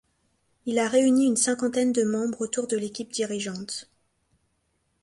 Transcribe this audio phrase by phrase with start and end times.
[0.65, 3.87] Il a réuni une cinquantaine de membres autour de l'équipe dirigeante.